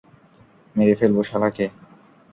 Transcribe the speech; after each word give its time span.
মেরে 0.75 0.93
ফেলবো 0.99 1.21
শালা 1.23 1.49
কে। 1.49 1.65